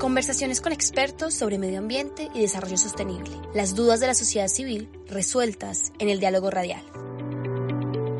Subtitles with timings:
[0.00, 3.32] Conversaciones con expertos sobre medio ambiente y desarrollo sostenible.
[3.52, 6.80] Las dudas de la sociedad civil resueltas en el diálogo radial.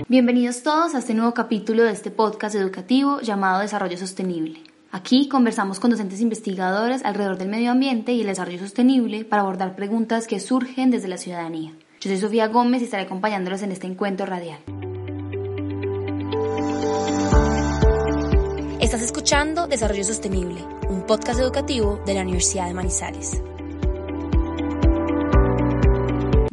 [0.06, 4.62] Bienvenidos todos a este nuevo capítulo de este podcast educativo llamado Desarrollo Sostenible.
[4.90, 9.74] Aquí conversamos con docentes investigadores alrededor del medio ambiente y el desarrollo sostenible para abordar
[9.74, 11.72] preguntas que surgen desde la ciudadanía.
[11.98, 14.58] Yo soy Sofía Gómez y estaré acompañándolos en este encuentro radial.
[18.80, 23.42] Estás escuchando Desarrollo Sostenible, un podcast educativo de la Universidad de Manizales.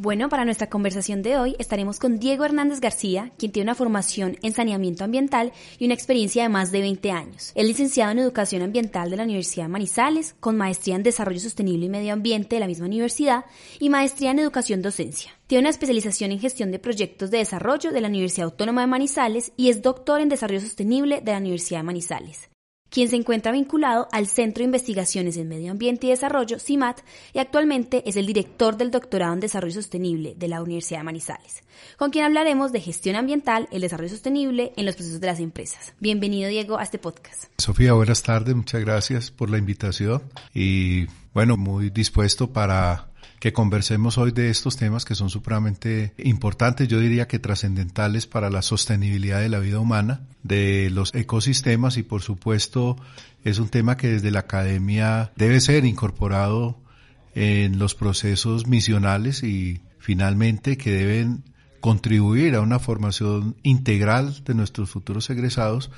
[0.07, 4.37] Bueno, para nuestra conversación de hoy estaremos con Diego Hernández García, quien tiene una formación
[4.41, 7.51] en saneamiento ambiental y una experiencia de más de 20 años.
[7.55, 11.87] Es licenciado en Educación Ambiental de la Universidad de Manizales, con maestría en Desarrollo Sostenible
[11.87, 13.43] y Medio Ambiente de la misma universidad
[13.81, 15.33] y maestría en Educación Docencia.
[15.45, 19.51] Tiene una especialización en Gestión de Proyectos de Desarrollo de la Universidad Autónoma de Manizales
[19.57, 22.49] y es doctor en Desarrollo Sostenible de la Universidad de Manizales
[22.89, 27.01] quien se encuentra vinculado al Centro de Investigaciones en Medio Ambiente y Desarrollo, CIMAT,
[27.33, 31.63] y actualmente es el director del doctorado en Desarrollo Sostenible de la Universidad de Manizales,
[31.97, 35.93] con quien hablaremos de gestión ambiental, el desarrollo sostenible en los procesos de las empresas.
[35.99, 37.45] Bienvenido, Diego, a este podcast.
[37.57, 44.17] Sofía, buenas tardes, muchas gracias por la invitación y bueno, muy dispuesto para que conversemos
[44.17, 49.39] hoy de estos temas que son supremamente importantes, yo diría que trascendentales para la sostenibilidad
[49.39, 52.97] de la vida humana, de los ecosistemas y por supuesto
[53.43, 56.77] es un tema que desde la academia debe ser incorporado
[57.35, 61.43] en los procesos misionales y finalmente que deben
[61.79, 65.91] contribuir a una formación integral de nuestros futuros egresados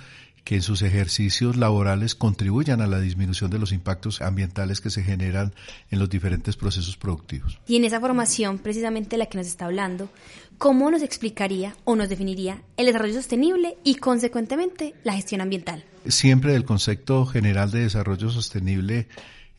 [0.49, 5.03] que en sus ejercicios laborales contribuyan a la disminución de los impactos ambientales que se
[5.03, 5.53] generan
[5.91, 7.59] en los diferentes procesos productivos.
[7.67, 10.09] Y en esa formación, precisamente la que nos está hablando,
[10.57, 15.83] ¿cómo nos explicaría o nos definiría el desarrollo sostenible y, consecuentemente, la gestión ambiental?
[16.07, 19.07] Siempre del concepto general de desarrollo sostenible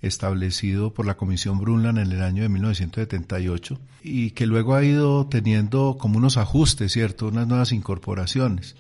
[0.03, 5.29] establecido por la Comisión Brundtland en el año de 1978 y que luego ha ido
[5.29, 7.29] teniendo como unos ajustes, ¿cierto?
[7.29, 8.75] Unas nuevas incorporaciones.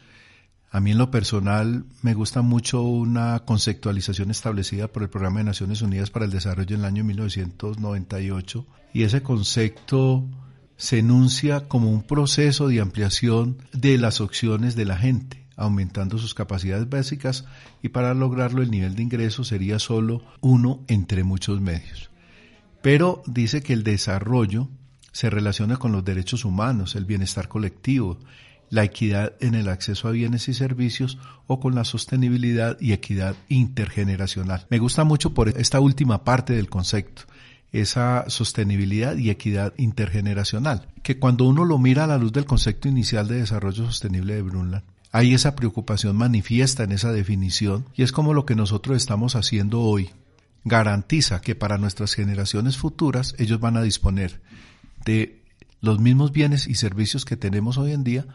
[0.72, 5.44] A mí en lo personal me gusta mucho una conceptualización establecida por el Programa de
[5.46, 10.28] Naciones Unidas para el Desarrollo en el año 1998 y ese concepto
[10.76, 16.34] se enuncia como un proceso de ampliación de las opciones de la gente, aumentando sus
[16.34, 17.46] capacidades básicas
[17.82, 22.10] y para lograrlo el nivel de ingreso sería solo uno entre muchos medios.
[22.80, 24.68] Pero dice que el desarrollo
[25.10, 28.20] se relaciona con los derechos humanos, el bienestar colectivo,
[28.70, 33.36] la equidad en el acceso a bienes y servicios o con la sostenibilidad y equidad
[33.48, 34.66] intergeneracional.
[34.70, 37.22] Me gusta mucho por esta última parte del concepto
[37.72, 42.88] esa sostenibilidad y equidad intergeneracional, que cuando uno lo mira a la luz del concepto
[42.88, 48.12] inicial de desarrollo sostenible de Brundtland, hay esa preocupación manifiesta en esa definición y es
[48.12, 50.10] como lo que nosotros estamos haciendo hoy.
[50.64, 54.40] Garantiza que para nuestras generaciones futuras ellos van a disponer
[55.04, 55.42] de
[55.80, 58.26] los mismos bienes y servicios que tenemos hoy en día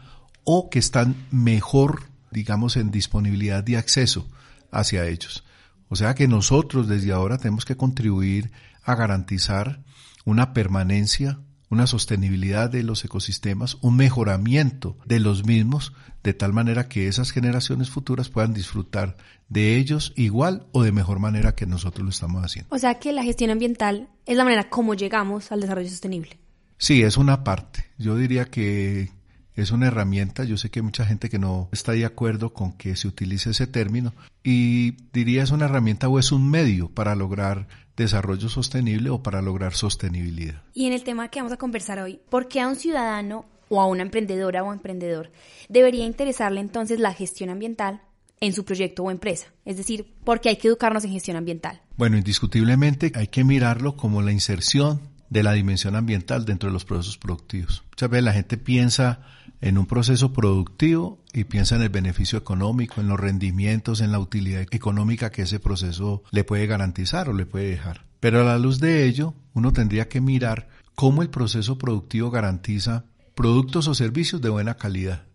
[0.46, 4.26] o que están mejor, digamos, en disponibilidad de acceso
[4.70, 5.44] hacia ellos.
[5.88, 8.52] O sea que nosotros desde ahora tenemos que contribuir
[8.82, 9.82] a garantizar
[10.24, 15.92] una permanencia, una sostenibilidad de los ecosistemas, un mejoramiento de los mismos,
[16.22, 19.16] de tal manera que esas generaciones futuras puedan disfrutar
[19.48, 22.74] de ellos igual o de mejor manera que nosotros lo estamos haciendo.
[22.74, 26.38] O sea que la gestión ambiental es la manera como llegamos al desarrollo sostenible.
[26.78, 27.86] Sí, es una parte.
[27.98, 29.15] Yo diría que
[29.56, 30.44] es una herramienta.
[30.44, 33.50] Yo sé que hay mucha gente que no está de acuerdo con que se utilice
[33.50, 34.12] ese término
[34.44, 37.66] y diría es una herramienta o es un medio para lograr
[37.96, 40.62] desarrollo sostenible o para lograr sostenibilidad.
[40.74, 43.80] Y en el tema que vamos a conversar hoy, ¿por qué a un ciudadano o
[43.80, 45.32] a una emprendedora o emprendedor
[45.68, 48.02] debería interesarle entonces la gestión ambiental
[48.40, 49.46] en su proyecto o empresa?
[49.64, 51.80] Es decir, ¿por qué hay que educarnos en gestión ambiental?
[51.96, 55.00] Bueno, indiscutiblemente hay que mirarlo como la inserción
[55.30, 57.82] de la dimensión ambiental dentro de los procesos productivos.
[57.90, 59.20] Muchas veces la gente piensa
[59.60, 64.18] en un proceso productivo y piensa en el beneficio económico, en los rendimientos, en la
[64.18, 68.06] utilidad económica que ese proceso le puede garantizar o le puede dejar.
[68.20, 73.04] Pero a la luz de ello, uno tendría que mirar cómo el proceso productivo garantiza
[73.34, 75.26] productos o servicios de buena calidad,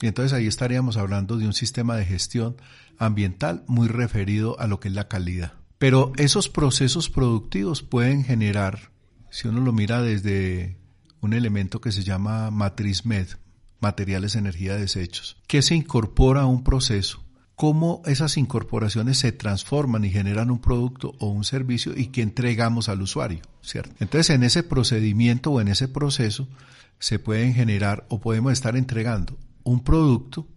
[0.00, 2.56] Y entonces ahí estaríamos hablando de un sistema de gestión
[2.98, 5.54] ambiental muy referido a lo que es la calidad.
[5.78, 8.90] Pero esos procesos productivos pueden generar,
[9.30, 10.78] si uno lo mira desde
[11.20, 13.28] un elemento que se llama matriz MED,
[13.84, 17.22] materiales, energía, desechos, que se incorpora a un proceso,
[17.54, 22.88] cómo esas incorporaciones se transforman y generan un producto o un servicio y que entregamos
[22.88, 23.94] al usuario, ¿cierto?
[24.00, 26.48] Entonces, en ese procedimiento o en ese proceso
[26.98, 30.48] se pueden generar o podemos estar entregando un producto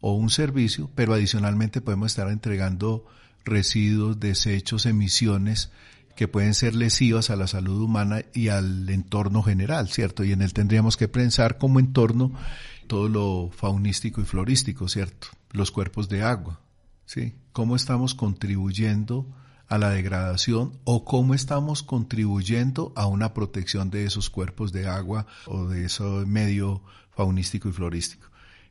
[0.00, 3.04] o un servicio, pero adicionalmente podemos estar entregando
[3.44, 5.72] residuos, desechos, emisiones
[6.16, 10.24] que pueden ser lesivas a la salud humana y al entorno general, ¿cierto?
[10.24, 12.32] Y en él tendríamos que pensar como entorno
[12.86, 15.28] todo lo faunístico y florístico, ¿cierto?
[15.52, 16.60] Los cuerpos de agua,
[17.04, 17.34] ¿sí?
[17.52, 19.26] ¿Cómo estamos contribuyendo
[19.68, 25.26] a la degradación o cómo estamos contribuyendo a una protección de esos cuerpos de agua
[25.46, 28.28] o de ese medio faunístico y florístico?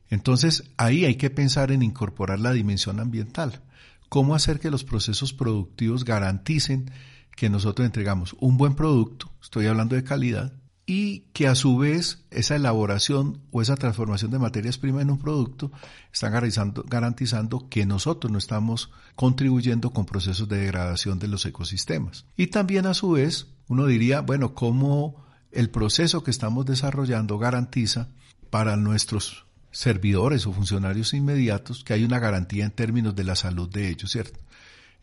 [0.10, 3.62] Entonces, ahí hay que pensar en incorporar la dimensión ambiental.
[4.10, 6.92] ¿Cómo hacer que los procesos productivos garanticen
[7.36, 10.54] que nosotros entregamos un buen producto, estoy hablando de calidad,
[10.86, 15.18] y que a su vez esa elaboración o esa transformación de materias primas en un
[15.18, 15.72] producto
[16.14, 22.26] están garantizando, garantizando, que nosotros no estamos contribuyendo con procesos de degradación de los ecosistemas.
[22.38, 28.10] Y también a su vez uno diría, bueno, cómo el proceso que estamos desarrollando garantiza
[28.52, 33.70] para nuestros servidores o funcionarios inmediatos que hay una garantía en términos de la salud
[33.70, 34.40] de ellos, ¿cierto?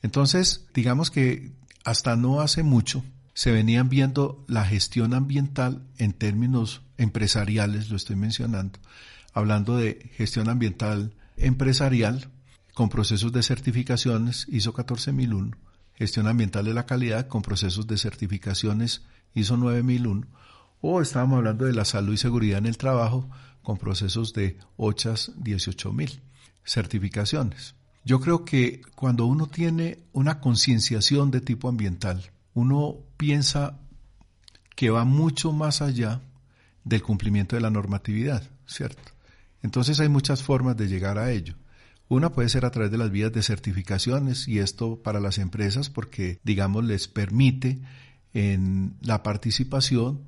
[0.00, 1.52] Entonces, digamos que
[1.84, 8.16] hasta no hace mucho se venían viendo la gestión ambiental en términos empresariales, lo estoy
[8.16, 8.78] mencionando,
[9.32, 12.30] hablando de gestión ambiental empresarial
[12.74, 15.56] con procesos de certificaciones ISO 14001,
[15.94, 19.02] gestión ambiental de la calidad con procesos de certificaciones
[19.34, 20.26] ISO 9001,
[20.80, 23.30] o estábamos hablando de la salud y seguridad en el trabajo
[23.62, 26.20] con procesos de OCHAS 18.000
[26.64, 27.76] certificaciones.
[28.04, 33.78] Yo creo que cuando uno tiene una concienciación de tipo ambiental, uno piensa
[34.74, 36.22] que va mucho más allá
[36.82, 39.12] del cumplimiento de la normatividad, ¿cierto?
[39.62, 41.54] Entonces hay muchas formas de llegar a ello.
[42.08, 45.88] Una puede ser a través de las vías de certificaciones y esto para las empresas
[45.88, 47.80] porque, digamos, les permite
[48.34, 50.22] en la participación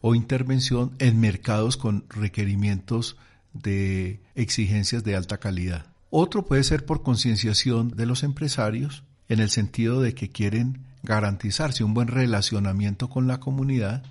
[0.00, 3.16] o intervención en mercados con requerimientos
[3.52, 5.86] de exigencias de alta calidad.
[6.10, 11.84] Otro puede ser por concienciación de los empresarios en el sentido de que quieren garantizarse
[11.84, 14.02] un buen relacionamiento con la comunidad,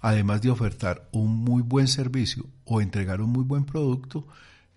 [0.00, 4.26] además de ofertar un muy buen servicio o entregar un muy buen producto,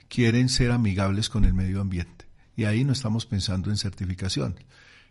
[0.08, 2.26] quieren ser amigables con el medio ambiente.
[2.56, 4.56] Y ahí no estamos pensando en certificación.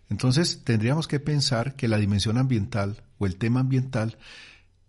[0.08, 4.16] Entonces tendríamos que pensar que la dimensión ambiental o el tema ambiental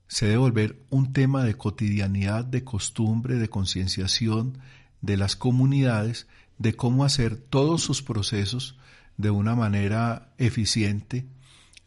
[0.07, 4.59] se debe volver un tema de cotidianidad, de costumbre, de concienciación
[5.01, 6.27] de las comunidades,
[6.59, 8.77] de cómo hacer todos sus procesos
[9.17, 11.25] de una manera eficiente,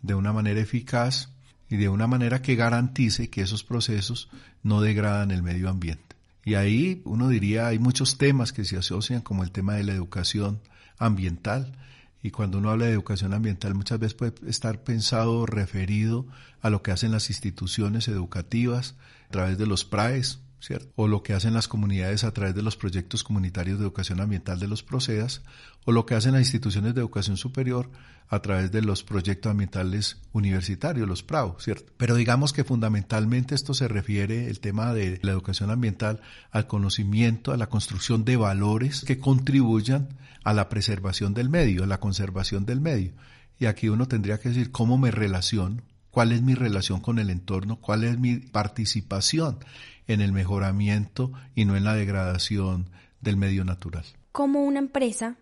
[0.03, 1.31] de una manera eficaz
[1.69, 4.31] y de una manera que garantice que esos procesos
[4.63, 6.17] no degradan el medio ambiente.
[6.45, 9.93] Y ahí uno diría, hay muchos temas que se asocian, como el tema de la
[9.93, 10.61] educación
[10.99, 11.77] ambiental,
[12.23, 16.27] y cuando uno habla de educación ambiental muchas veces puede estar pensado referido
[16.61, 18.97] a lo que hacen las instituciones educativas
[19.29, 20.93] a través de los PRAES, ¿cierto?
[20.97, 24.59] O lo que hacen las comunidades a través de los proyectos comunitarios de educación ambiental
[24.59, 25.43] de los PROCEDAS,
[25.85, 27.91] o lo que hacen las instituciones de educación superior
[28.29, 31.93] a través de los proyectos ambientales universitarios, los PRAO, ¿cierto?
[31.97, 37.53] Pero digamos que fundamentalmente esto se refiere, el tema de la educación ambiental, al conocimiento,
[37.53, 40.09] a la construcción de valores que contribuyan
[40.45, 43.13] a la preservación del medio, a la conservación del medio.
[43.59, 45.83] Y aquí uno tendría que decir cómo me relaciono,
[46.19, 49.61] cuál es mi relación con el entorno, cuál es mi participación
[50.09, 54.05] en el mejoramiento y no en la degradación del medio natural.
[54.33, 55.37] ¿Cómo una empresa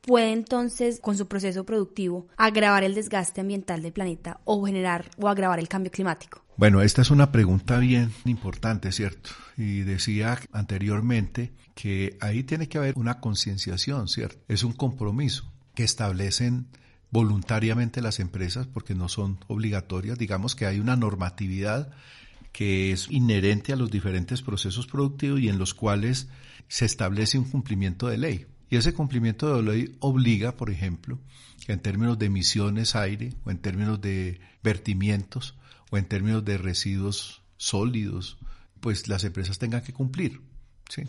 [0.00, 5.28] puede entonces, con su proceso productivo, agravar el desgaste ambiental del planeta o generar o
[5.28, 6.44] agravar el cambio climático?
[6.56, 9.30] Bueno, esta es una pregunta bien importante, ¿cierto?
[9.56, 14.38] Y decía anteriormente que ahí tiene que haber una concienciación, ¿cierto?
[14.46, 16.68] Es un compromiso que establecen
[17.12, 20.18] voluntariamente las empresas porque no son obligatorias.
[20.18, 21.92] Digamos que hay una normatividad
[22.50, 26.28] que es inherente a los diferentes procesos productivos y en los cuales
[26.68, 28.46] se establece un cumplimiento de ley.
[28.70, 31.18] Y ese cumplimiento de ley obliga, por ejemplo,
[31.68, 35.54] en términos de emisiones aire o en términos de vertimientos
[35.90, 38.38] o en términos de residuos sólidos,
[38.80, 40.40] pues las empresas tengan que cumplir.
[40.88, 41.02] ¿sí?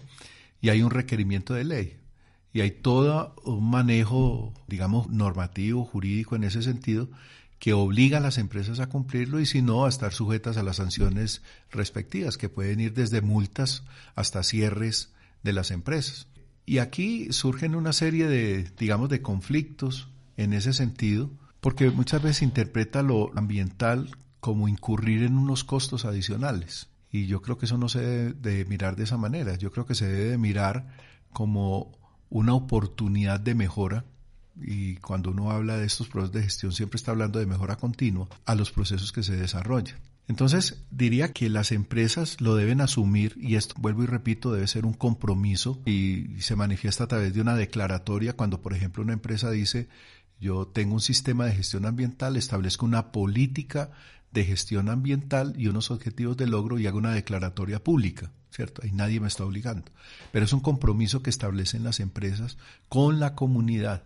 [0.60, 2.02] Y hay un requerimiento de ley.
[2.53, 7.10] Y hay todo un manejo, digamos, normativo, jurídico en ese sentido,
[7.57, 10.75] que obliga a las empresas a cumplirlo y si no a estar sujetas a las
[10.75, 11.41] sanciones
[11.72, 13.83] respectivas, que pueden ir desde multas
[14.15, 16.27] hasta cierres de las empresas.
[16.65, 22.38] Y aquí surgen una serie de, digamos, de conflictos en ese sentido, porque muchas veces
[22.38, 26.89] se interpreta lo ambiental como incurrir en unos costos adicionales.
[27.10, 29.55] Y yo creo que eso no se debe de mirar de esa manera.
[29.55, 30.98] Yo creo que se debe de mirar
[31.31, 32.02] como
[32.34, 34.06] una oportunidad de mejora
[34.60, 38.28] y cuando uno habla de estos procesos de gestión siempre está hablando de mejora continua
[38.46, 39.98] a los procesos que se desarrollan.
[40.28, 44.86] Entonces, diría que las empresas lo deben asumir y esto, vuelvo y repito, debe ser
[44.86, 49.52] un compromiso y se manifiesta a través de una declaratoria cuando, por ejemplo, una empresa
[49.52, 49.88] dice,
[50.40, 53.92] yo tengo un sistema de gestión ambiental, establezco una política
[54.34, 58.82] de gestión ambiental y unos objetivos de logro y hago una declaratoria pública, ¿cierto?
[58.84, 59.92] Ahí nadie me está obligando.
[60.32, 62.58] Pero es un compromiso que establecen las empresas
[62.90, 64.04] con la comunidad,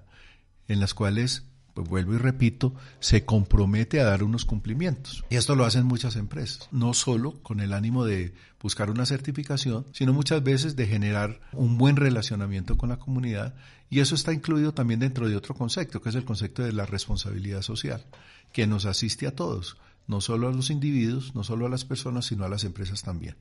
[0.67, 1.43] en las cuales
[1.77, 5.23] pues vuelvo y repito, se compromete a dar unos cumplimientos.
[5.29, 9.85] Y esto lo hacen muchas empresas, no solo con el ánimo de buscar una certificación,
[9.93, 13.53] sino muchas veces de generar un buen relacionamiento con la comunidad.
[13.91, 16.87] Y eso está incluido también dentro de otro concepto, que es el concepto de la
[16.87, 18.03] responsabilidad social,
[18.51, 22.25] que nos asiste a todos no solo a los individuos, no solo a las personas,
[22.25, 23.35] sino a las empresas también,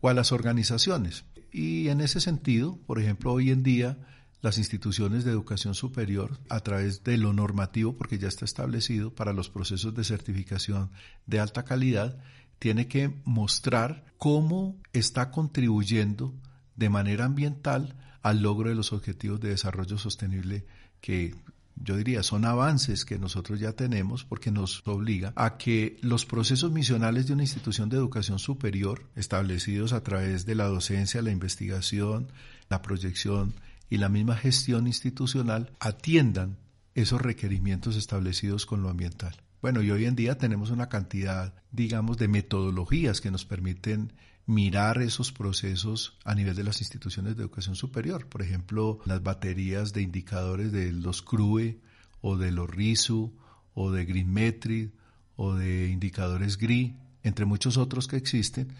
[0.00, 1.24] o a las organizaciones.
[1.52, 3.98] Y en ese sentido, por ejemplo, hoy en día
[4.40, 9.32] las instituciones de educación superior a través de lo normativo, porque ya está establecido para
[9.32, 10.90] los procesos de certificación
[11.26, 12.18] de alta calidad,
[12.58, 16.34] tiene que mostrar cómo está contribuyendo
[16.76, 20.64] de manera ambiental al logro de los objetivos de desarrollo sostenible
[21.00, 21.34] que
[21.76, 26.70] yo diría, son avances que nosotros ya tenemos porque nos obliga a que los procesos
[26.70, 32.30] misionales de una institución de educación superior, establecidos a través de la docencia, la investigación,
[32.68, 33.54] la proyección
[33.90, 36.58] y la misma gestión institucional atiendan
[36.94, 39.36] esos requerimientos establecidos con lo ambiental.
[39.60, 44.12] Bueno, y hoy en día tenemos una cantidad, digamos, de metodologías que nos permiten
[44.46, 48.26] mirar esos procesos a nivel de las instituciones de educación superior.
[48.28, 51.80] Por ejemplo, las baterías de indicadores de los CRUE
[52.20, 53.32] o de los RISU
[53.74, 54.92] o de GreenMetric
[55.36, 58.74] o de indicadores GRI, entre muchos otros que existen,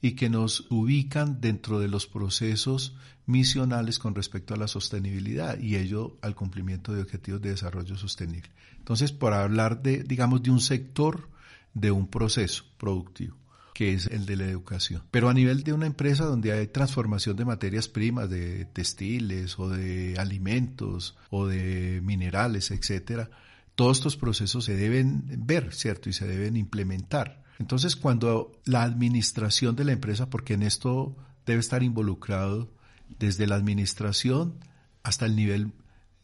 [0.00, 2.94] y que nos ubican dentro de los procesos
[3.26, 8.50] misionales con respecto a la sostenibilidad y ello al cumplimiento de objetivos de desarrollo sostenible.
[8.76, 11.30] Entonces, por hablar de, digamos, de un sector
[11.72, 13.36] de un proceso productivo
[13.74, 15.02] que es el de la educación.
[15.10, 19.68] Pero a nivel de una empresa donde hay transformación de materias primas, de textiles o
[19.68, 23.28] de alimentos o de minerales, etcétera,
[23.74, 26.08] todos estos procesos se deben ver, ¿cierto?
[26.08, 27.42] Y se deben implementar.
[27.58, 32.70] Entonces, cuando la administración de la empresa, porque en esto debe estar involucrado
[33.18, 34.54] desde la administración
[35.02, 35.72] hasta el nivel,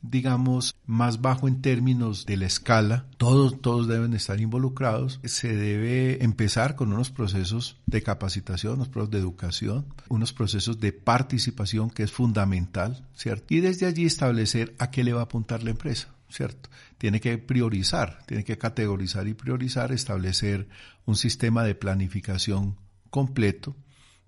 [0.03, 5.21] digamos, más bajo en términos de la escala, todos, todos deben estar involucrados.
[5.25, 10.93] Se debe empezar con unos procesos de capacitación, unos procesos de educación, unos procesos de
[10.93, 13.55] participación que es fundamental, ¿cierto?
[13.55, 16.09] Y desde allí establecer a qué le va a apuntar la empresa.
[16.31, 16.71] ¿cierto?
[16.97, 20.69] Tiene que priorizar, tiene que categorizar y priorizar, establecer
[21.05, 22.77] un sistema de planificación
[23.11, 23.77] completo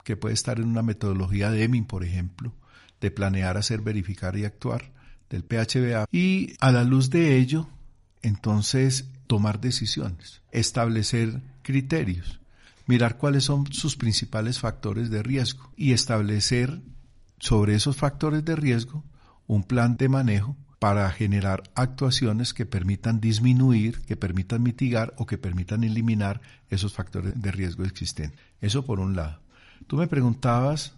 [0.03, 2.53] que puede estar en una metodología de EMIN, por ejemplo,
[3.01, 4.91] de planear, hacer, verificar y actuar
[5.33, 7.69] del PHBA y a la luz de ello,
[8.23, 12.39] entonces tomar decisiones, establecer criterios,
[12.87, 16.81] mirar cuáles son sus principales factores de riesgo y establecer
[17.39, 19.05] sobre esos factores de riesgo
[19.47, 25.39] un plan de manejo para generar actuaciones que permitan disminuir, que permitan mitigar o que
[25.39, 28.39] permitan eliminar esos factores de riesgo existentes.
[28.61, 29.41] Eso por un lado.
[29.87, 30.95] Tú me preguntabas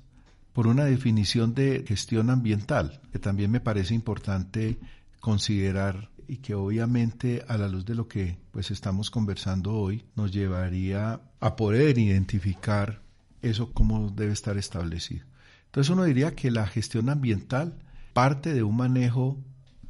[0.55, 4.79] por una definición de gestión ambiental, que también me parece importante
[5.21, 10.33] considerar y que obviamente a la luz de lo que pues estamos conversando hoy nos
[10.33, 13.03] llevaría a poder identificar
[13.43, 15.27] eso cómo debe estar establecido.
[15.67, 17.75] Entonces uno diría que la gestión ambiental
[18.13, 19.37] parte de un manejo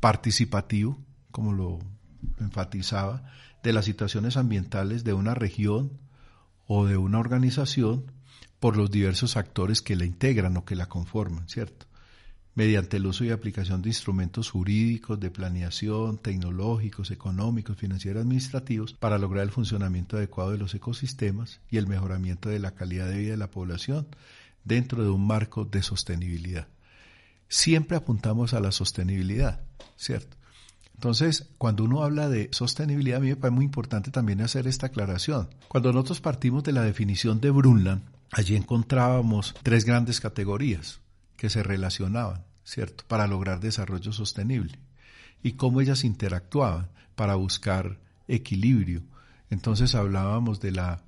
[0.01, 0.99] participativo,
[1.31, 1.79] como lo
[2.41, 3.23] enfatizaba,
[3.63, 5.93] de las situaciones ambientales de una región
[6.67, 8.07] o de una organización
[8.65, 11.85] por los diversos actores que la integran o que la conforman, ¿cierto?
[12.55, 19.19] Mediante el uso y aplicación de instrumentos jurídicos, de planeación, tecnológicos, económicos, financieros, administrativos, para
[19.19, 23.33] lograr el funcionamiento adecuado de los ecosistemas y el mejoramiento de la calidad de vida
[23.33, 24.07] de la población
[24.65, 26.67] dentro de un marco de sostenibilidad
[27.49, 29.61] siempre apuntamos a la sostenibilidad,
[29.97, 30.39] ¿cierto?
[30.95, 34.87] Entonces, cuando uno habla de sostenibilidad, a mí me parece muy importante también hacer esta
[34.87, 35.51] aclaración.
[35.69, 41.01] Cuando nosotros partimos de la definición de Brundtland, allí encontrábamos tres grandes categorías
[41.37, 44.79] que se relacionaban, ¿cierto?, para lograr desarrollo sostenible
[45.43, 49.03] y cómo ellas interactuaban para buscar equilibrio.
[49.51, 51.03] Entonces hablábamos de la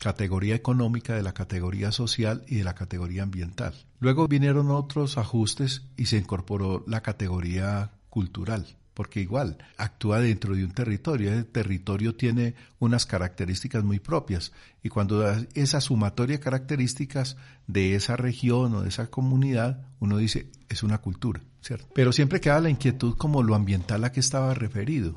[0.00, 3.74] categoría económica, de la categoría social y de la categoría ambiental.
[4.00, 10.64] Luego vinieron otros ajustes y se incorporó la categoría cultural porque igual actúa dentro de
[10.64, 11.32] un territorio.
[11.32, 17.36] El territorio tiene unas características muy propias y cuando esa sumatoria de características
[17.66, 21.88] de esa región o de esa comunidad, uno dice, es una cultura, ¿cierto?
[21.94, 25.14] Pero siempre queda la inquietud como lo ambiental a que estaba referido,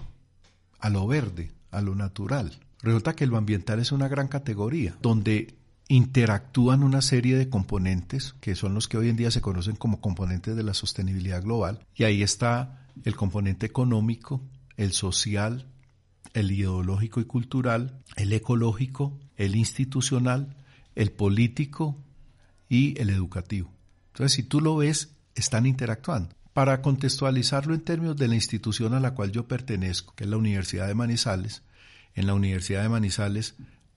[0.80, 2.60] a lo verde, a lo natural.
[2.82, 5.56] Resulta que lo ambiental es una gran categoría, donde
[5.90, 10.02] interactúan una serie de componentes que son los que hoy en día se conocen como
[10.02, 11.80] componentes de la sostenibilidad global.
[11.96, 14.42] Y ahí está el componente económico,
[14.76, 15.68] el social,
[16.34, 20.56] el ideológico y cultural, el ecológico, el institucional,
[20.96, 21.98] el político
[22.70, 23.72] y el educativo.
[24.08, 26.36] Entonces, si tú lo ves, están interactuando.
[26.54, 30.38] Para contextualizarlo en términos de la institución a la cual yo pertenezco, que es la
[30.38, 31.62] Universidad de Manizales,
[32.16, 33.56] en la Universidad de Manizales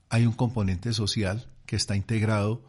[0.09, 2.63] hay un componente social que está integrado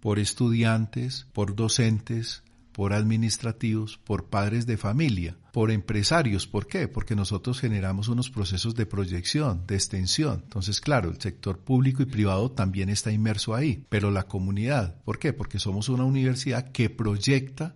[0.00, 2.42] por estudiantes, por docentes,
[2.72, 6.46] por administrativos, por padres de familia, por empresarios.
[6.46, 6.88] ¿Por qué?
[6.88, 10.40] Porque nosotros generamos unos procesos de proyección, de extensión.
[10.44, 14.96] Entonces, claro, el sector público y privado también está inmerso ahí, pero la comunidad.
[15.04, 15.32] ¿Por qué?
[15.32, 17.74] Porque somos una universidad que proyecta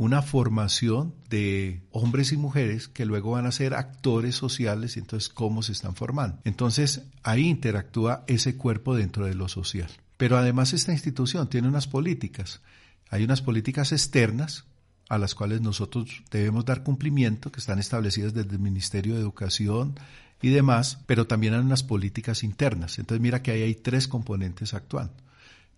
[0.00, 5.62] una formación de hombres y mujeres que luego van a ser actores sociales entonces cómo
[5.62, 6.38] se están formando.
[6.44, 9.90] Entonces ahí interactúa ese cuerpo dentro de lo social.
[10.16, 12.62] Pero además esta institución tiene unas políticas.
[13.10, 14.64] Hay unas políticas externas
[15.08, 19.96] a las cuales nosotros debemos dar cumplimiento, que están establecidas desde el Ministerio de Educación
[20.40, 22.98] y demás, pero también hay unas políticas internas.
[23.00, 25.14] Entonces mira que ahí hay tres componentes actuando.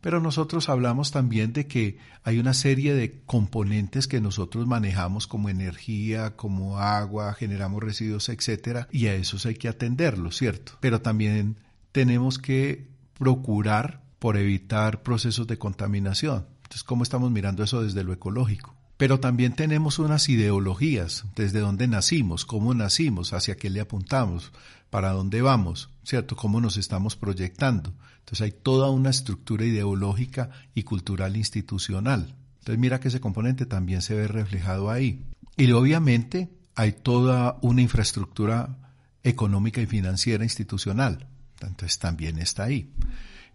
[0.02, 5.48] Pero nosotros hablamos también de que hay una serie de componentes que nosotros manejamos como
[5.48, 10.72] energía, como agua, generamos residuos, etcétera, y a esos hay que atenderlos, ¿cierto?
[10.80, 11.56] Pero también
[11.92, 16.46] tenemos que procurar por evitar procesos de contaminación.
[16.72, 18.74] Entonces, ¿cómo estamos mirando eso desde lo ecológico?
[18.96, 24.52] Pero también tenemos unas ideologías, desde dónde nacimos, cómo nacimos, hacia qué le apuntamos,
[24.88, 26.34] para dónde vamos, ¿cierto?
[26.34, 27.92] Cómo nos estamos proyectando.
[28.20, 32.34] Entonces hay toda una estructura ideológica y cultural institucional.
[32.60, 35.26] Entonces mira que ese componente también se ve reflejado ahí.
[35.58, 38.78] Y obviamente hay toda una infraestructura
[39.22, 41.26] económica y financiera institucional.
[41.60, 42.90] Entonces también está ahí.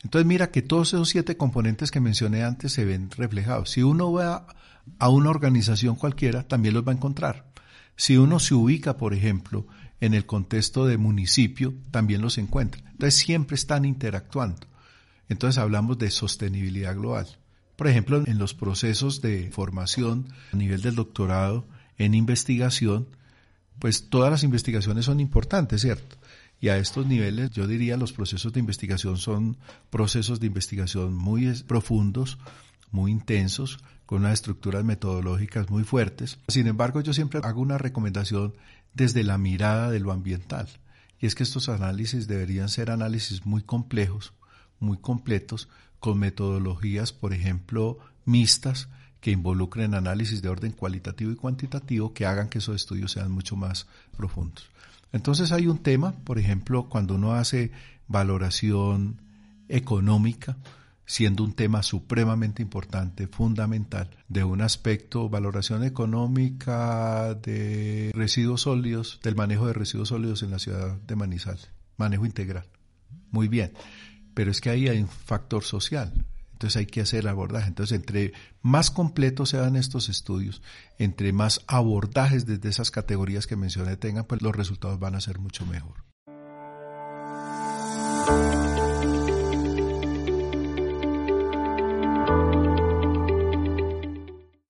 [0.04, 3.72] Entonces mira que todos esos siete componentes que mencioné antes se ven reflejados.
[3.72, 4.48] Si uno va
[5.00, 7.46] a una organización cualquiera, también los va a encontrar.
[7.96, 9.66] Si uno se ubica, por ejemplo,
[10.00, 12.82] en el contexto de municipio, también los encuentra.
[12.92, 14.68] Entonces siempre están interactuando.
[15.30, 17.28] Entonces hablamos de sostenibilidad global.
[17.76, 23.08] Por ejemplo, en los procesos de formación a nivel del doctorado, en investigación,
[23.80, 26.18] pues todas las investigaciones son importantes, ¿cierto?
[26.60, 29.58] Y a estos niveles, yo diría, los procesos de investigación son
[29.90, 32.38] procesos de investigación muy profundos,
[32.92, 36.40] muy intensos, con unas estructuras metodológicas muy fuertes.
[36.48, 38.54] Sin embargo, yo siempre hago una recomendación
[38.94, 40.68] desde la mirada de lo ambiental.
[41.20, 44.34] Y es que estos análisis deberían ser análisis muy complejos,
[44.80, 45.68] muy completos,
[46.00, 48.88] con metodologías, por ejemplo, mixtas,
[49.20, 53.56] que involucren análisis de orden cualitativo y cuantitativo que hagan que esos estudios sean mucho
[53.56, 54.70] más profundos.
[55.12, 57.72] Entonces hay un tema, por ejemplo, cuando uno hace
[58.08, 59.22] valoración
[59.70, 60.58] económica,
[61.06, 69.36] siendo un tema supremamente importante, fundamental, de un aspecto, valoración económica de residuos sólidos, del
[69.36, 72.66] manejo de residuos sólidos en la ciudad de Manizales, manejo integral.
[73.32, 73.72] Muy bien,
[74.34, 76.14] pero es que ahí hay un factor social,
[76.58, 77.68] entonces hay que hacer el abordaje.
[77.68, 80.64] Entonces, entre más completos sean estos estudios,
[80.98, 85.38] entre más abordajes desde esas categorías que mencioné tengan, pues los resultados van a ser
[85.38, 86.04] mucho mejor.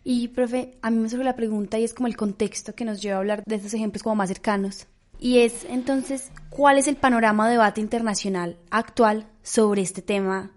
[0.04, 3.02] Y, profe, a mí me surge la pregunta y es como el contexto que nos
[3.02, 4.88] lleva a hablar de estos ejemplos como más cercanos.
[5.20, 10.52] Y es entonces, ¿cuál es el panorama de debate internacional actual sobre este tema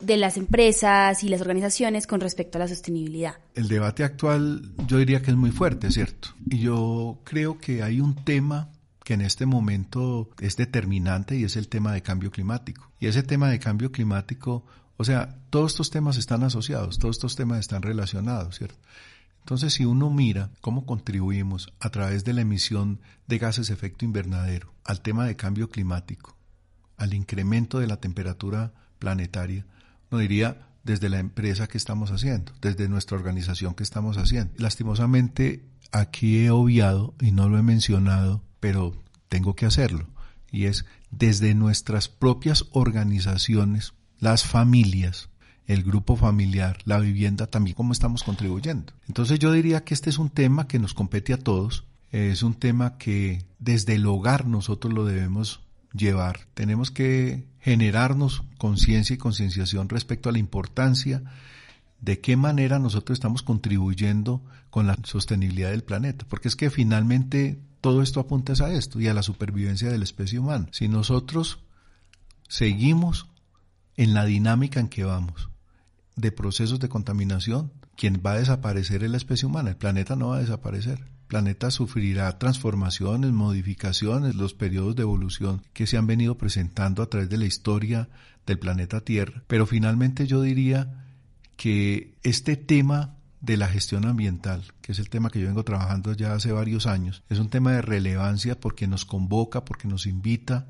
[0.00, 3.34] de las empresas y las organizaciones con respecto a la sostenibilidad?
[3.54, 6.30] El debate actual yo diría que es muy fuerte, ¿cierto?
[6.48, 8.70] Y yo creo que hay un tema
[9.04, 12.90] que en este momento es determinante y es el tema de cambio climático.
[13.00, 14.64] Y ese tema de cambio climático
[15.00, 18.76] o sea, todos estos temas están asociados, todos estos temas están relacionados, ¿cierto?
[19.38, 24.04] Entonces, si uno mira cómo contribuimos a través de la emisión de gases de efecto
[24.04, 26.36] invernadero al tema de cambio climático,
[26.98, 29.64] al incremento de la temperatura planetaria,
[30.10, 34.52] uno diría desde la empresa que estamos haciendo, desde nuestra organización que estamos haciendo.
[34.56, 40.08] Lastimosamente, aquí he obviado y no lo he mencionado, pero tengo que hacerlo,
[40.50, 45.28] y es desde nuestras propias organizaciones las familias,
[45.66, 48.92] el grupo familiar, la vivienda, también cómo estamos contribuyendo.
[49.06, 52.54] Entonces yo diría que este es un tema que nos compete a todos, es un
[52.54, 55.60] tema que desde el hogar nosotros lo debemos
[55.92, 56.46] llevar.
[56.54, 61.22] Tenemos que generarnos conciencia y concienciación respecto a la importancia
[62.00, 67.60] de qué manera nosotros estamos contribuyendo con la sostenibilidad del planeta, porque es que finalmente
[67.80, 70.68] todo esto apunta a esto y a la supervivencia de la especie humana.
[70.70, 71.60] Si nosotros
[72.48, 73.26] seguimos
[73.96, 75.50] en la dinámica en que vamos
[76.16, 80.28] de procesos de contaminación, quien va a desaparecer es la especie humana, el planeta no
[80.28, 86.36] va a desaparecer planeta sufrirá transformaciones, modificaciones, los periodos de evolución que se han venido
[86.36, 88.08] presentando a través de la historia
[88.46, 89.44] del planeta Tierra.
[89.46, 91.06] Pero finalmente yo diría
[91.56, 96.12] que este tema de la gestión ambiental, que es el tema que yo vengo trabajando
[96.14, 100.66] ya hace varios años, es un tema de relevancia porque nos convoca, porque nos invita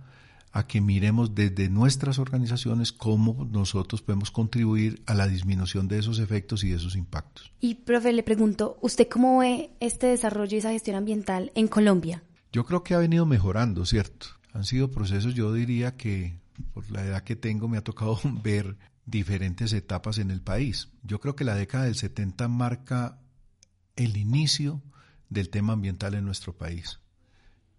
[0.53, 6.19] a que miremos desde nuestras organizaciones cómo nosotros podemos contribuir a la disminución de esos
[6.19, 7.53] efectos y de esos impactos.
[7.61, 12.25] Y, profe, le pregunto, ¿usted cómo ve este desarrollo y esa gestión ambiental en Colombia?
[12.53, 14.27] Yo creo que ha venido mejorando, ¿cierto?
[14.53, 16.41] Han sido procesos, yo diría que
[16.75, 20.89] por la edad que tengo me ha tocado ver diferentes etapas en el país.
[21.05, 23.19] Yo creo que la década del 70 marca
[23.95, 24.83] el inicio
[25.29, 27.01] del tema ambiental en nuestro país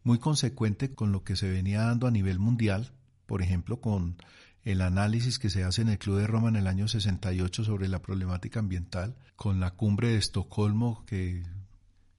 [0.04, 2.92] muy consecuente con lo que se venía dando a nivel mundial,
[3.26, 4.18] por ejemplo, con
[4.64, 7.88] el análisis que se hace en el Club de Roma en el año 68 sobre
[7.88, 11.44] la problemática ambiental, con la cumbre de Estocolmo, que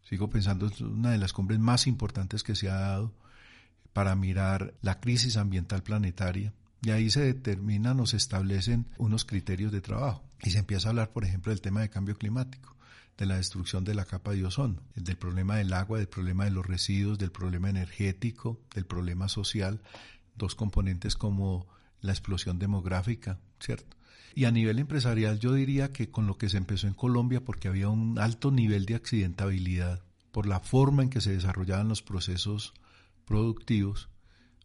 [0.02, 3.14] sigo pensando es una de las cumbres más importantes que se ha dado
[3.92, 6.52] para mirar la crisis ambiental planetaria.
[6.84, 10.24] Y ahí se determinan o se establecen unos criterios de trabajo.
[10.42, 12.71] Y se empieza a hablar, por ejemplo, del tema de cambio climático
[13.18, 16.51] de la destrucción de la capa de ozono, del problema del agua, del problema de
[16.51, 19.81] los residuos, del problema energético, del problema social,
[20.37, 21.66] dos componentes como
[22.01, 23.96] la explosión demográfica, ¿cierto?
[24.35, 27.68] Y a nivel empresarial yo diría que con lo que se empezó en Colombia, porque
[27.68, 32.72] había un alto nivel de accidentabilidad, por la forma en que se desarrollaban los procesos
[33.27, 34.09] productivos,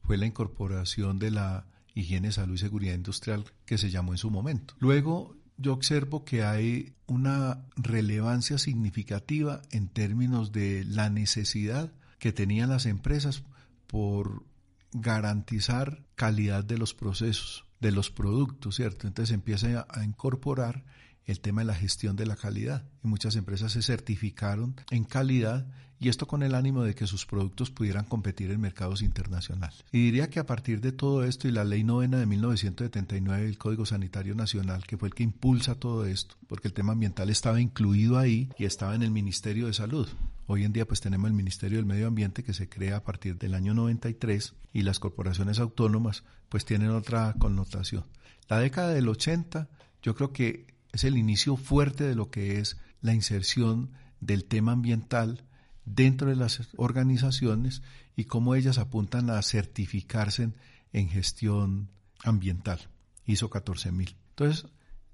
[0.04, 4.32] fue la incorporación de la higiene, salud y seguridad industrial que se llamó en su
[4.32, 4.76] momento.
[4.80, 12.70] Luego yo observo que hay una relevancia significativa en términos de la necesidad que tenían
[12.70, 13.44] las empresas
[13.88, 14.44] por
[14.92, 19.08] garantizar calidad de los procesos, de los productos, ¿cierto?
[19.08, 20.84] Entonces empieza a incorporar
[21.26, 22.90] el tema de la gestión de la calidad.
[23.04, 25.68] Y muchas empresas se certificaron en calidad
[26.00, 29.84] y esto con el ánimo de que sus productos pudieran competir en mercados internacionales.
[29.92, 33.58] Y diría que a partir de todo esto y la ley novena de 1979, el
[33.58, 37.60] Código Sanitario Nacional, que fue el que impulsa todo esto, porque el tema ambiental estaba
[37.60, 40.08] incluido ahí y estaba en el Ministerio de Salud.
[40.46, 43.38] Hoy en día pues tenemos el Ministerio del Medio Ambiente que se crea a partir
[43.38, 48.06] del año 93 y las corporaciones autónomas pues tienen otra connotación.
[48.48, 49.68] La década del 80
[50.02, 54.72] yo creo que es el inicio fuerte de lo que es la inserción del tema
[54.72, 55.44] ambiental
[55.88, 57.82] dentro de las organizaciones
[58.16, 60.50] y cómo ellas apuntan a certificarse
[60.92, 61.90] en, gestión
[62.24, 62.80] ambiental,
[63.26, 64.16] ISO 14000.
[64.30, 64.66] Entonces,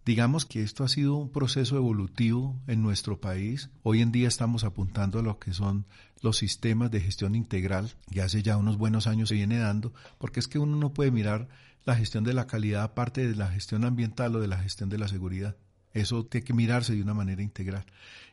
[0.05, 3.69] digamos que esto ha sido un proceso evolutivo en nuestro país.
[3.83, 5.85] Hoy en día estamos apuntando a lo que son
[6.21, 10.39] los sistemas de gestión integral, y hace ya unos buenos años se viene dando, porque
[10.39, 11.49] es que uno no puede mirar
[11.85, 14.97] la gestión de la calidad aparte de la gestión ambiental o de la gestión de
[14.97, 15.57] la seguridad.
[15.93, 17.85] Eso tiene que mirarse de una manera integral.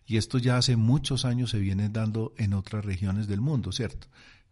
[0.06, 4.08] Y esto ya hace muchos años se viene dando en otras regiones del mundo, ¿cierto?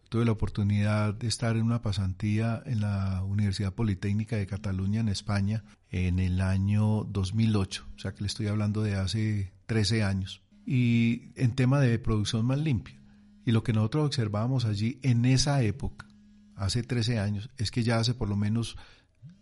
[0.09, 5.09] Tuve la oportunidad de estar en una pasantía en la Universidad Politécnica de Cataluña, en
[5.09, 10.43] España, en el año 2008, o sea que le estoy hablando de hace 13 años,
[10.65, 12.99] y en tema de producción más limpia.
[13.45, 16.07] Y lo que nosotros observábamos allí en esa época,
[16.55, 18.77] hace 13 años, es que ya hace por lo menos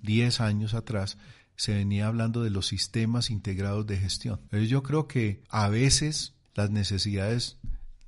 [0.02, 1.18] 10 años atrás
[1.56, 4.40] se venía hablando de los sistemas integrados de gestión.
[4.50, 7.58] Pero yo creo que a veces las necesidades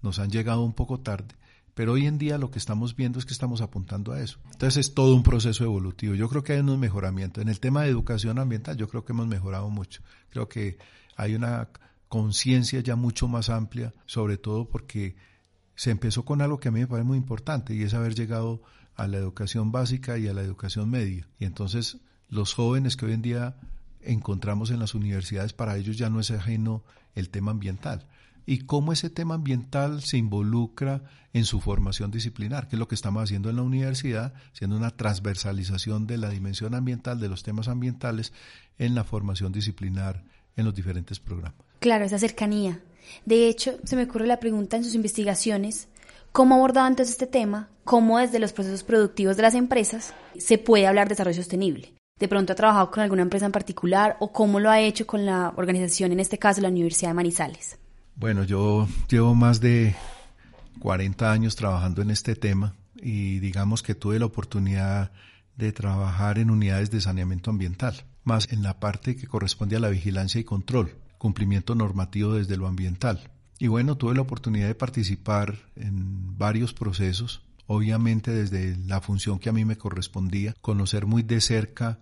[0.02, 1.34] nos han llegado un poco tarde,
[1.74, 4.38] pero hoy en día lo que estamos viendo es que estamos apuntando a eso.
[4.52, 6.14] Entonces es todo un proceso evolutivo.
[6.14, 7.40] Yo creo que hay unos mejoramientos.
[7.40, 10.02] En el tema de educación ambiental yo creo que hemos mejorado mucho.
[10.30, 10.76] Creo que
[11.16, 11.68] hay una
[12.08, 15.16] conciencia ya mucho más amplia, sobre todo porque
[15.76, 18.60] se empezó con algo que a mí me parece muy importante y es haber llegado
[18.96, 21.28] a la educación básica y a la educación media.
[21.38, 23.56] Y entonces los jóvenes que hoy en día
[24.02, 26.82] encontramos en las universidades, para ellos ya no es ajeno
[27.14, 28.06] el tema ambiental.
[28.46, 31.02] Y cómo ese tema ambiental se involucra
[31.34, 34.90] en su formación disciplinar, que es lo que estamos haciendo en la universidad, siendo una
[34.90, 38.32] transversalización de la dimensión ambiental, de los temas ambientales,
[38.78, 40.24] en la formación disciplinar
[40.56, 41.60] en los diferentes programas.
[41.80, 42.80] Claro, esa cercanía.
[43.26, 45.88] De hecho, se me ocurre la pregunta en sus investigaciones,
[46.32, 47.68] ¿cómo abordado antes este tema?
[47.84, 51.97] ¿Cómo desde los procesos productivos de las empresas se puede hablar de desarrollo sostenible?
[52.18, 55.24] ¿De pronto ha trabajado con alguna empresa en particular o cómo lo ha hecho con
[55.24, 57.78] la organización, en este caso la Universidad de Manizales?
[58.16, 59.94] Bueno, yo llevo más de
[60.80, 65.12] 40 años trabajando en este tema y digamos que tuve la oportunidad
[65.56, 69.88] de trabajar en unidades de saneamiento ambiental, más en la parte que corresponde a la
[69.88, 73.30] vigilancia y control, cumplimiento normativo desde lo ambiental.
[73.60, 79.50] Y bueno, tuve la oportunidad de participar en varios procesos, obviamente desde la función que
[79.50, 82.00] a mí me correspondía, conocer muy de cerca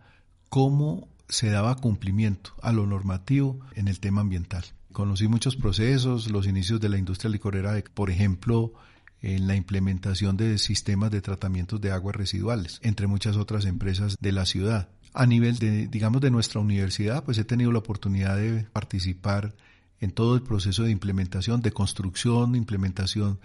[0.48, 4.64] cómo se daba cumplimiento a lo normativo en el tema ambiental.
[4.92, 8.72] Conocí muchos procesos, los inicios de la industria licorera, por ejemplo,
[9.20, 14.32] en la implementación de sistemas de tratamientos de aguas residuales, entre muchas otras empresas de
[14.32, 14.88] la ciudad.
[15.14, 19.56] A nivel de, digamos, de nuestra universidad, pues he tenido la oportunidad de participar
[19.98, 23.40] en todo el proceso de implementación, de construcción, implementación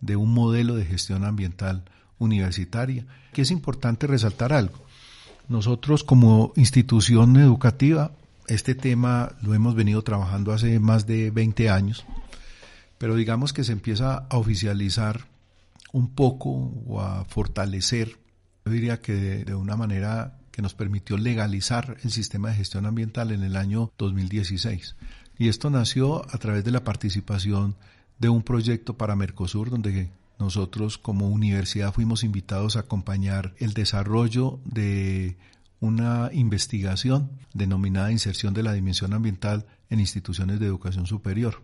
[0.00, 1.84] de un modelo de gestión ambiental
[2.18, 4.84] universitaria, que es importante resaltar algo.
[5.48, 8.12] Nosotros como institución educativa,
[8.48, 12.04] este tema lo hemos venido trabajando hace más de 20 años,
[12.98, 15.26] pero digamos que se empieza a oficializar
[15.92, 16.50] un poco
[16.86, 18.18] o a fortalecer,
[18.64, 22.86] yo diría que de, de una manera que nos permitió legalizar el sistema de gestión
[22.86, 24.96] ambiental en el año 2016.
[25.38, 27.76] Y esto nació a través de la participación
[28.18, 34.60] de un proyecto para Mercosur, donde nosotros como universidad fuimos invitados a acompañar el desarrollo
[34.64, 35.36] de
[35.80, 41.62] una investigación denominada Inserción de la Dimensión Ambiental en Instituciones de Educación Superior.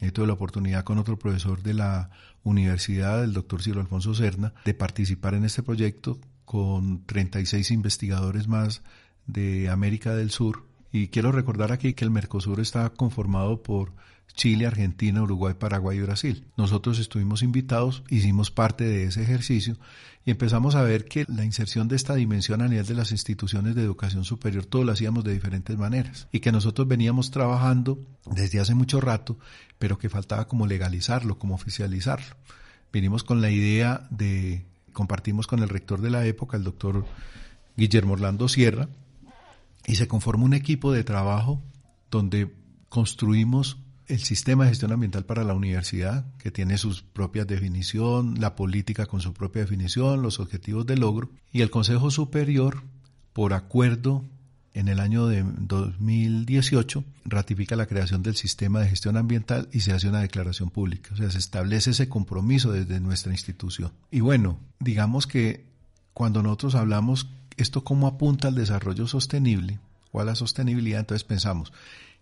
[0.00, 2.10] He tuve la oportunidad con otro profesor de la
[2.42, 8.82] universidad, el doctor Ciro Alfonso Serna, de participar en este proyecto con 36 investigadores más
[9.26, 13.92] de América del Sur y quiero recordar aquí que el Mercosur está conformado por
[14.34, 16.44] Chile, Argentina, Uruguay, Paraguay y Brasil.
[16.56, 19.76] Nosotros estuvimos invitados, hicimos parte de ese ejercicio
[20.24, 23.74] y empezamos a ver que la inserción de esta dimensión a nivel de las instituciones
[23.74, 27.98] de educación superior todo lo hacíamos de diferentes maneras y que nosotros veníamos trabajando
[28.30, 29.38] desde hace mucho rato,
[29.78, 32.36] pero que faltaba como legalizarlo, como oficializarlo.
[32.92, 37.06] Vinimos con la idea de, compartimos con el rector de la época, el doctor
[37.76, 38.88] Guillermo Orlando Sierra,
[39.86, 41.62] y se conforma un equipo de trabajo
[42.10, 42.52] donde
[42.88, 43.78] construimos
[44.10, 49.06] el sistema de gestión ambiental para la universidad, que tiene sus propias definición, la política
[49.06, 52.82] con su propia definición, los objetivos de logro, y el Consejo Superior,
[53.32, 54.24] por acuerdo
[54.74, 59.92] en el año de 2018, ratifica la creación del sistema de gestión ambiental y se
[59.92, 61.10] hace una declaración pública.
[61.14, 63.92] O sea, se establece ese compromiso desde nuestra institución.
[64.10, 65.66] Y bueno, digamos que
[66.14, 69.78] cuando nosotros hablamos esto cómo apunta al desarrollo sostenible
[70.12, 71.72] o a la sostenibilidad, entonces pensamos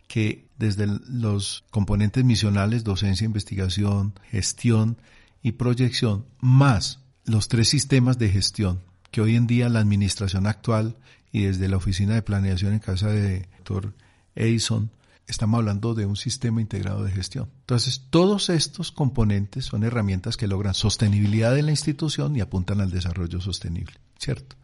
[0.09, 4.99] que desde los componentes misionales, docencia, investigación, gestión
[5.43, 10.97] y proyección, más los tres sistemas de gestión que hoy en día la administración actual
[11.31, 13.95] y desde la oficina de planeación en casa de doctor
[14.35, 14.91] Edison,
[15.27, 17.51] estamos hablando de un sistema integrado de gestión.
[17.61, 22.91] Entonces, todos estos componentes son herramientas que logran sostenibilidad de la institución y apuntan al
[22.91, 24.57] desarrollo sostenible, ¿cierto?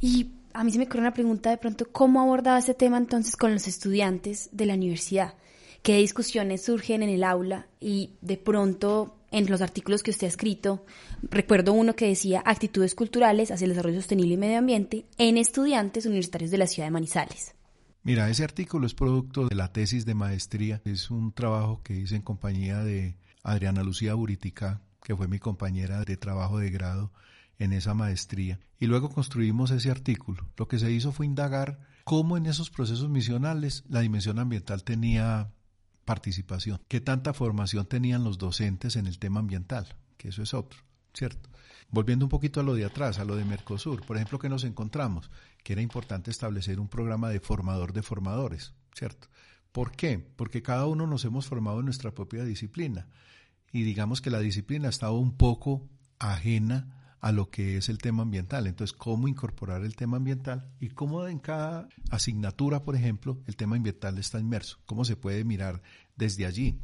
[0.00, 3.36] Y a mí se me ocurre una pregunta de pronto, ¿cómo abordaba ese tema entonces
[3.36, 5.34] con los estudiantes de la universidad?
[5.82, 7.66] ¿Qué discusiones surgen en el aula?
[7.78, 10.86] Y de pronto, en los artículos que usted ha escrito,
[11.22, 16.06] recuerdo uno que decía actitudes culturales hacia el desarrollo sostenible y medio ambiente en estudiantes
[16.06, 17.54] universitarios de la ciudad de Manizales.
[18.02, 20.80] Mira, ese artículo es producto de la tesis de maestría.
[20.86, 26.02] Es un trabajo que hice en compañía de Adriana Lucía Buritica, que fue mi compañera
[26.02, 27.12] de trabajo de grado
[27.58, 28.60] en esa maestría.
[28.78, 30.48] Y luego construimos ese artículo.
[30.56, 35.52] Lo que se hizo fue indagar cómo en esos procesos misionales la dimensión ambiental tenía
[36.04, 40.80] participación, qué tanta formación tenían los docentes en el tema ambiental, que eso es otro,
[41.12, 41.50] ¿cierto?
[41.90, 44.62] Volviendo un poquito a lo de atrás, a lo de Mercosur, por ejemplo, que nos
[44.62, 45.30] encontramos,
[45.64, 49.28] que era importante establecer un programa de formador de formadores, ¿cierto?
[49.72, 50.18] ¿Por qué?
[50.36, 53.08] Porque cada uno nos hemos formado en nuestra propia disciplina
[53.72, 55.88] y digamos que la disciplina estaba un poco
[56.18, 58.68] ajena a lo que es el tema ambiental.
[58.68, 63.74] Entonces, cómo incorporar el tema ambiental y cómo en cada asignatura, por ejemplo, el tema
[63.74, 64.78] ambiental está inmerso.
[64.86, 65.82] Cómo se puede mirar
[66.14, 66.78] desde allí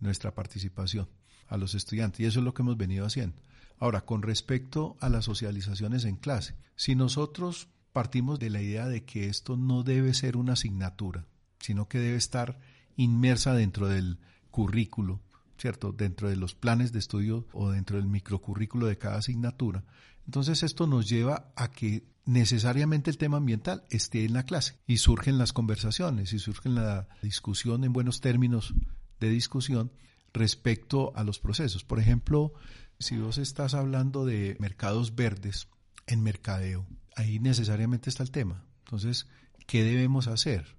[0.00, 1.08] nuestra participación
[1.46, 2.18] a los estudiantes.
[2.18, 3.40] Y eso es lo que hemos venido haciendo.
[3.78, 9.04] Ahora, con respecto a las socializaciones en clase, si nosotros partimos de la idea de
[9.04, 11.26] que esto no debe ser una asignatura,
[11.60, 12.58] sino que debe estar
[12.96, 14.18] inmersa dentro del
[14.50, 15.20] currículo,
[15.58, 15.92] ¿cierto?
[15.92, 19.84] Dentro de los planes de estudio o dentro del microcurrículo de cada asignatura.
[20.26, 24.98] Entonces esto nos lleva a que necesariamente el tema ambiental esté en la clase y
[24.98, 28.74] surgen las conversaciones y surge la discusión en buenos términos
[29.20, 29.92] de discusión
[30.32, 31.84] respecto a los procesos.
[31.84, 32.52] Por ejemplo,
[32.98, 35.68] si vos estás hablando de mercados verdes
[36.06, 39.26] en mercadeo, ahí necesariamente está el tema, Entonces,
[39.66, 40.76] ¿qué debemos hacer?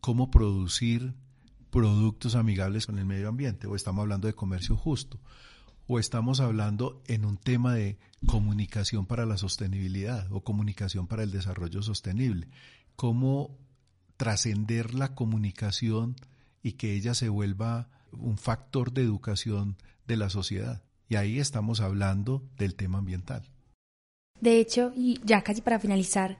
[0.00, 1.14] ¿Cómo producir
[1.70, 3.66] productos amigables con el medio ambiente?
[3.66, 5.20] ¿O estamos hablando de comercio justo?
[5.86, 11.30] ¿O estamos hablando en un tema de comunicación para la sostenibilidad o comunicación para el
[11.30, 12.48] desarrollo sostenible?
[12.96, 13.56] ¿Cómo
[14.16, 16.16] trascender la comunicación
[16.62, 19.76] y que ella se vuelva un factor de educación
[20.06, 20.82] de la sociedad?
[21.08, 23.48] Y ahí estamos hablando del tema ambiental.
[24.40, 26.38] De hecho, y ya casi para finalizar,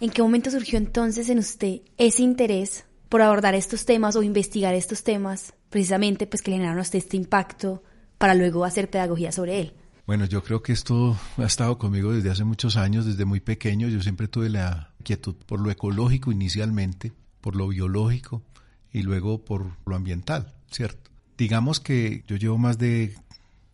[0.00, 4.74] ¿en qué momento surgió entonces en usted ese interés por abordar estos temas o investigar
[4.74, 7.84] estos temas, precisamente pues que generaron usted este impacto
[8.18, 9.72] para luego hacer pedagogía sobre él?
[10.04, 13.86] Bueno, yo creo que esto ha estado conmigo desde hace muchos años, desde muy pequeño.
[13.86, 18.42] Yo siempre tuve la inquietud por lo ecológico inicialmente, por lo biológico
[18.90, 21.12] y luego por lo ambiental, ¿cierto?
[21.38, 23.14] Digamos que yo llevo más de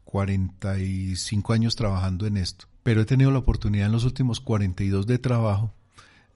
[0.05, 5.19] 45 años trabajando en esto, pero he tenido la oportunidad en los últimos 42 de
[5.19, 5.73] trabajo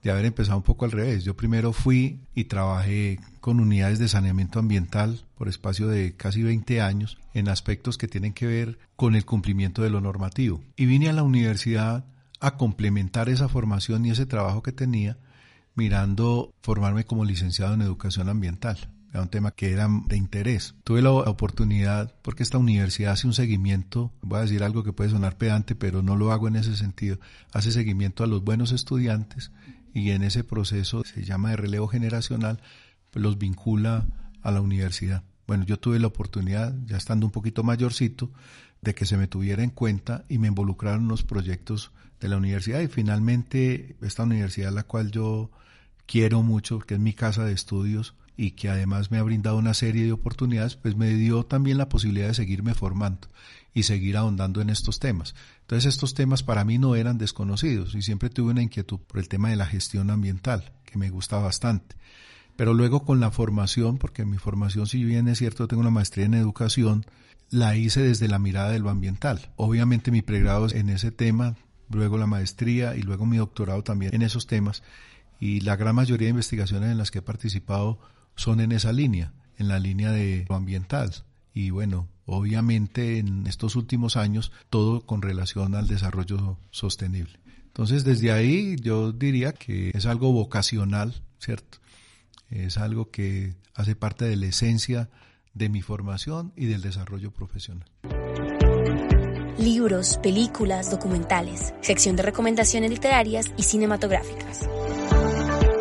[0.05, 1.23] de haber empezado un poco al revés.
[1.23, 6.79] Yo primero fui y trabajé con unidades de saneamiento ambiental por espacio de casi 20
[6.79, 10.61] años en aspectos que tienen que ver con el cumplimiento de lo normativo.
[10.75, 12.05] Y vine a la universidad
[12.39, 15.17] a complementar esa formación y ese trabajo que tenía
[15.73, 20.75] mirando formarme como licenciado en educación ambiental era un tema que era de interés.
[20.83, 25.09] Tuve la oportunidad, porque esta universidad hace un seguimiento, voy a decir algo que puede
[25.09, 27.17] sonar pedante, pero no lo hago en ese sentido,
[27.53, 29.51] hace seguimiento a los buenos estudiantes
[29.95, 32.59] y en ese proceso se llama de relevo generacional,
[33.11, 34.05] pues los vincula
[34.41, 35.23] a la universidad.
[35.47, 38.29] Bueno, yo tuve la oportunidad, ya estando un poquito mayorcito,
[38.81, 42.35] de que se me tuviera en cuenta y me involucraron en los proyectos de la
[42.35, 45.49] universidad y finalmente esta universidad la cual yo
[46.05, 49.73] quiero mucho, que es mi casa de estudios y que además me ha brindado una
[49.73, 53.29] serie de oportunidades, pues me dio también la posibilidad de seguirme formando
[53.75, 55.35] y seguir ahondando en estos temas.
[55.61, 59.27] Entonces estos temas para mí no eran desconocidos y siempre tuve una inquietud por el
[59.27, 61.97] tema de la gestión ambiental, que me gusta bastante.
[62.55, 66.25] Pero luego con la formación, porque mi formación, si bien es cierto, tengo una maestría
[66.25, 67.05] en educación,
[67.51, 69.51] la hice desde la mirada de lo ambiental.
[69.57, 71.57] Obviamente mi pregrado es en ese tema,
[71.89, 74.83] luego la maestría y luego mi doctorado también en esos temas.
[75.37, 77.99] Y la gran mayoría de investigaciones en las que he participado
[78.37, 81.11] son en esa línea, en la línea de lo ambiental.
[81.53, 87.39] Y bueno, obviamente en estos últimos años todo con relación al desarrollo sostenible.
[87.67, 91.79] Entonces desde ahí yo diría que es algo vocacional, ¿cierto?
[92.49, 95.09] Es algo que hace parte de la esencia
[95.53, 97.87] de mi formación y del desarrollo profesional.
[99.57, 104.69] Libros, películas, documentales, sección de recomendaciones literarias y cinematográficas.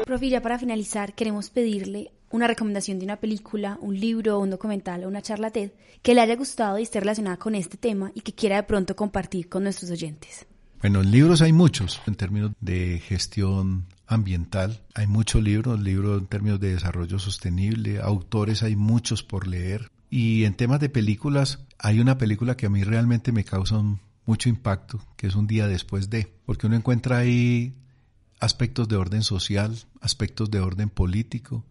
[0.04, 5.04] Profi, ya para finalizar, queremos pedirle una recomendación de una película, un libro, un documental
[5.04, 5.70] o una charla TED
[6.02, 8.96] que le haya gustado y esté relacionada con este tema y que quiera de pronto
[8.96, 10.44] compartir con nuestros oyentes.
[10.80, 14.80] Bueno, libros hay muchos en términos de gestión ambiental.
[14.94, 19.88] Hay muchos libros, libros en términos de desarrollo sostenible, autores hay muchos por leer.
[20.10, 23.80] Y en temas de películas, hay una película que a mí realmente me causa
[24.26, 27.76] mucho impacto, que es un día después de, porque uno encuentra ahí
[28.40, 31.64] aspectos de orden social, aspectos de orden político,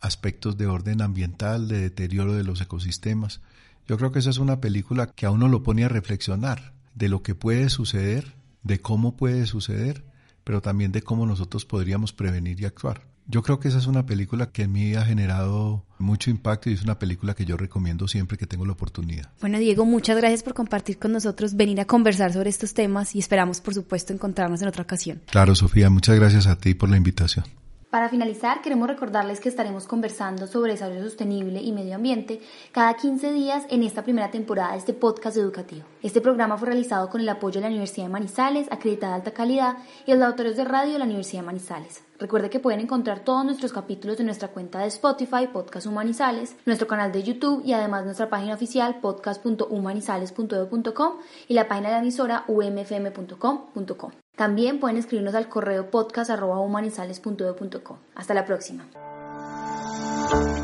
[0.00, 3.40] aspectos de orden ambiental, de deterioro de los ecosistemas.
[3.86, 7.08] Yo creo que esa es una película que a uno lo pone a reflexionar de
[7.08, 10.04] lo que puede suceder, de cómo puede suceder,
[10.44, 13.02] pero también de cómo nosotros podríamos prevenir y actuar.
[13.26, 16.74] Yo creo que esa es una película que en mí ha generado mucho impacto y
[16.74, 19.30] es una película que yo recomiendo siempre que tengo la oportunidad.
[19.40, 23.20] Bueno, Diego, muchas gracias por compartir con nosotros, venir a conversar sobre estos temas y
[23.20, 25.22] esperamos, por supuesto, encontrarnos en otra ocasión.
[25.30, 27.46] Claro, Sofía, muchas gracias a ti por la invitación.
[27.94, 32.40] Para finalizar, queremos recordarles que estaremos conversando sobre desarrollo sostenible y medio ambiente
[32.72, 35.84] cada 15 días en esta primera temporada de este podcast educativo.
[36.02, 39.30] Este programa fue realizado con el apoyo de la Universidad de Manizales, acreditada de alta
[39.30, 39.76] calidad,
[40.06, 42.02] y los laboratorios de radio de la Universidad de Manizales.
[42.18, 46.88] Recuerde que pueden encontrar todos nuestros capítulos en nuestra cuenta de Spotify, Podcast Humanizales, nuestro
[46.88, 51.12] canal de YouTube y además nuestra página oficial podcast.humanizales.edu.com
[51.46, 54.23] y la página de la emisora umfm.com.com.
[54.36, 57.98] También pueden escribirnos al correo podcast.humanizales.edu.com.
[58.14, 58.86] Hasta la próxima.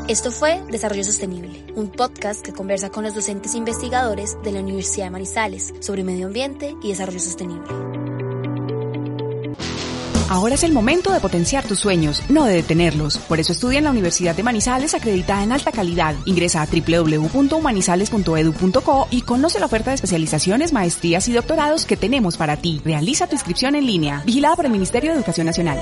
[0.07, 4.59] Esto fue Desarrollo Sostenible, un podcast que conversa con los docentes e investigadores de la
[4.59, 8.10] Universidad de Manizales sobre medio ambiente y desarrollo sostenible.
[10.31, 13.17] Ahora es el momento de potenciar tus sueños, no de detenerlos.
[13.17, 16.15] Por eso estudia en la Universidad de Manizales acreditada en alta calidad.
[16.23, 22.55] Ingresa a www.humanizales.edu.co y conoce la oferta de especializaciones, maestrías y doctorados que tenemos para
[22.55, 22.79] ti.
[22.85, 25.81] Realiza tu inscripción en línea, vigilada por el Ministerio de Educación Nacional.